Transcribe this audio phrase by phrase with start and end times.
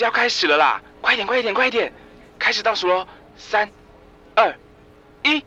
[0.00, 0.80] 子要开始了啦！
[1.02, 1.92] 快点，快点，快点！
[2.38, 3.06] 开始倒数喽，
[3.36, 3.70] 三、
[4.34, 4.58] 二、
[5.22, 5.44] 一。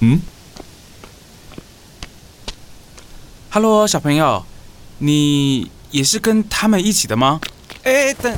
[0.00, 0.20] 嗯
[3.50, 4.44] ？Hello，小朋友，
[4.98, 7.40] 你也是跟他们一起的吗？
[7.84, 8.36] 哎，等，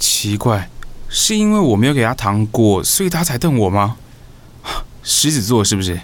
[0.00, 0.68] 奇怪，
[1.08, 3.98] 是因为我没有给他糖果，所以他才瞪我吗？
[5.04, 6.00] 狮子座是不是？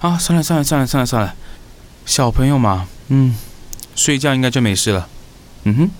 [0.00, 1.34] 啊，算了算了算了算了算了，
[2.06, 3.34] 小朋友嘛，嗯，
[3.94, 5.08] 睡觉应该就没事了。
[5.64, 5.90] 嗯哼。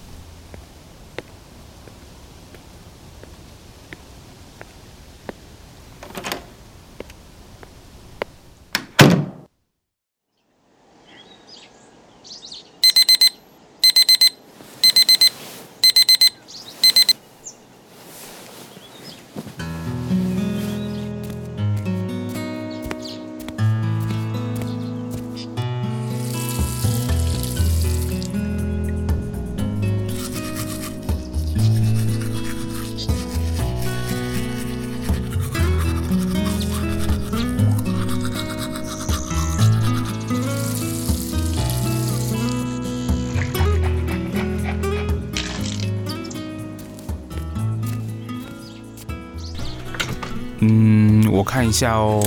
[51.41, 52.21] 我看一下哦，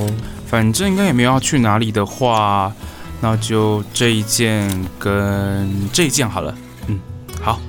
[0.44, 2.72] 反正应该也没有要去哪里的话，
[3.20, 6.52] 那就这一件跟这一件好了。
[6.88, 6.98] 嗯，
[7.40, 7.60] 好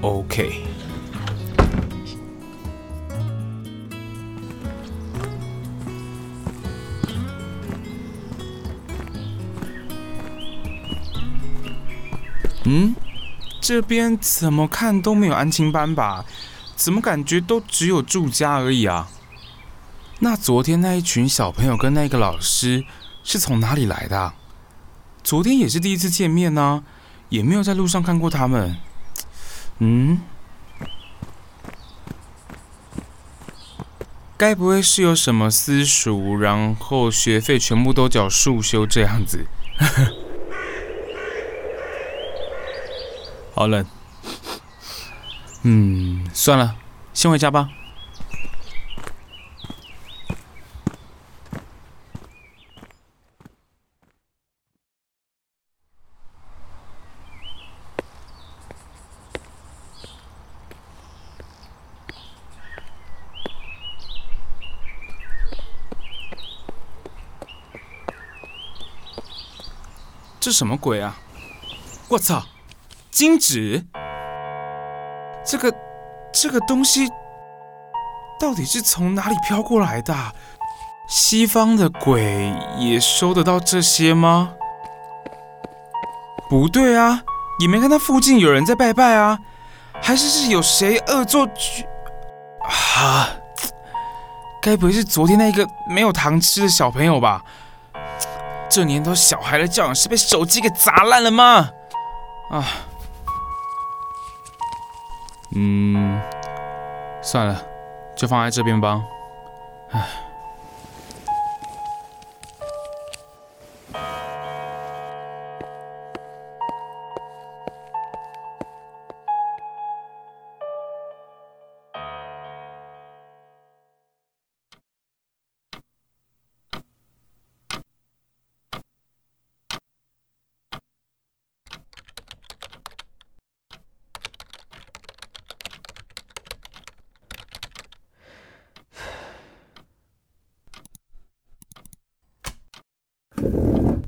[0.00, 0.62] ，OK。
[12.64, 12.94] 嗯，
[13.60, 16.24] 这边怎么看都没有安亲班吧？
[16.74, 19.06] 怎么感觉都只有住家而已啊？
[20.20, 22.84] 那昨天那一群小朋友跟那个老师
[23.22, 24.18] 是从哪里来的？
[24.18, 24.34] 啊
[25.22, 26.84] 昨天也是第一次见面呢，
[27.30, 28.76] 也没有在路上看过他们。
[29.80, 30.20] 嗯，
[34.36, 39.46] 该不会是有什么私塾，然后学费全部都缴束修这样子？
[43.52, 43.84] 好冷。
[45.62, 46.76] 嗯，算了，
[47.12, 47.68] 先回家吧。
[70.46, 71.18] 这什么鬼啊！
[72.06, 72.40] 我操，
[73.10, 73.84] 金纸！
[75.44, 75.74] 这个
[76.32, 77.08] 这个东西
[78.38, 80.14] 到底是从哪里飘过来的？
[81.08, 84.52] 西方的鬼也收得到这些吗？
[86.48, 87.24] 不对啊，
[87.58, 89.40] 也没看到附近有人在拜拜啊，
[90.00, 91.84] 还是是有谁恶作剧？
[92.94, 93.30] 啊！
[94.62, 97.42] 该不会是昨天那个没有糖吃的小朋友吧？
[98.68, 101.70] 这年头，小孩的教养是被手机给砸烂了吗？
[102.50, 102.64] 啊，
[105.54, 106.20] 嗯，
[107.22, 107.62] 算了，
[108.16, 109.02] 就放在这边吧。
[109.92, 110.25] 唉。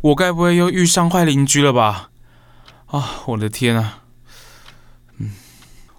[0.01, 2.11] 我该不会又遇上坏邻居了吧？
[2.87, 4.05] 啊，我的天啊！
[5.19, 5.33] 嗯，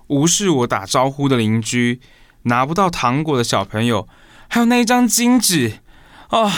[0.07, 2.01] 无视我打招呼的邻居，
[2.43, 4.07] 拿不到糖果的小朋友，
[4.47, 5.81] 还有那一张金纸，
[6.29, 6.51] 啊，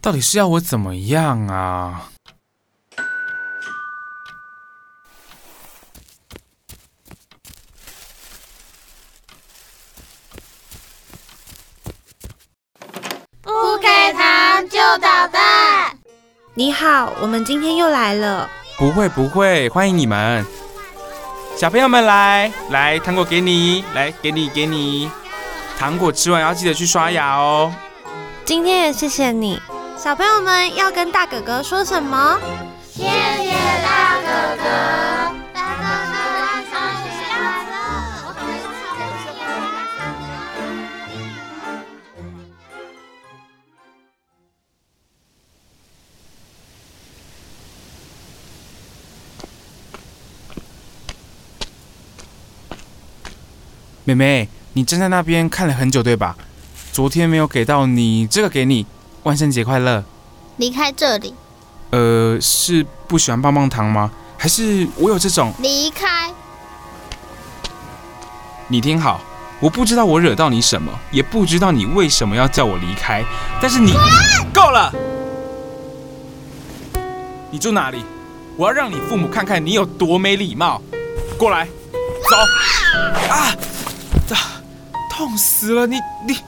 [0.00, 2.10] 到底是要我怎么样啊？
[13.42, 15.33] 不给糖就捣！
[16.56, 18.48] 你好，我们今天又来了。
[18.78, 20.46] 不会不会，欢迎你们，
[21.56, 25.10] 小朋友们来来，糖果给你，来给你给你，
[25.76, 27.74] 糖果吃完要记得去刷牙哦。
[28.44, 29.60] 今天也谢谢你，
[29.98, 32.38] 小朋友们要跟大哥哥说什么？
[32.88, 33.50] 谢谢
[33.82, 35.13] 大哥哥。
[54.04, 56.36] 妹妹，你站在那边看了很久，对吧？
[56.92, 58.84] 昨天没有给到你，这个给你，
[59.22, 60.04] 万圣节快乐。
[60.58, 61.34] 离开这里。
[61.90, 64.10] 呃，是不喜欢棒棒糖吗？
[64.36, 65.52] 还是我有这种？
[65.60, 66.30] 离开。
[68.68, 69.20] 你听好，
[69.58, 73.24] 我不知道我惹到你什么，也不知道你为什么要叫我离开，
[73.60, 73.94] 但是你
[74.52, 74.92] 够了。
[77.50, 78.04] 你住哪里？
[78.56, 80.82] 我要让你父母看看你有多没礼貌。
[81.38, 81.66] 过来，
[82.30, 82.36] 走。
[83.30, 83.50] 啊！
[84.26, 84.36] 咋
[85.10, 85.86] 痛死了！
[85.86, 86.38] 你你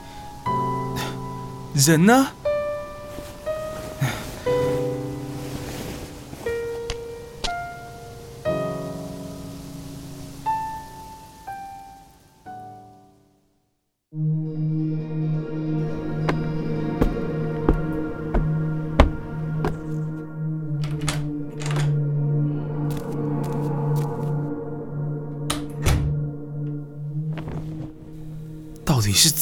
[1.73, 2.27] 人呢？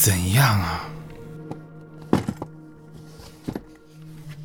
[0.06, 0.86] 怎样啊？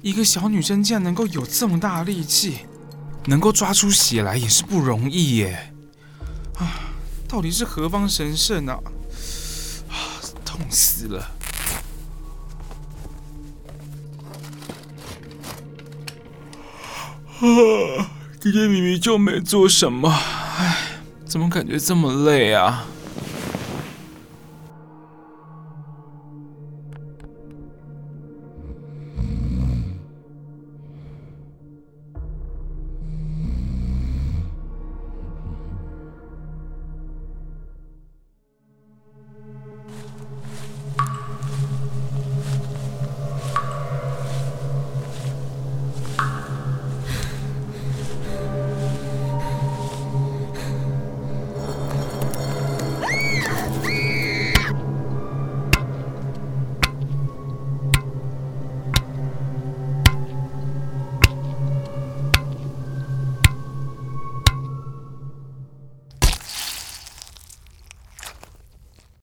[0.00, 2.60] 一个小女生竟然能够有这么大力气，
[3.26, 5.74] 能够抓出血来也是不容易耶！
[6.56, 6.96] 啊，
[7.28, 8.80] 到底是何方神圣啊？
[9.90, 9.92] 啊，
[10.46, 11.30] 痛死了！
[17.40, 18.10] 啊，
[18.40, 22.86] 今天明明就没做什么，唉，怎么感觉这么累啊？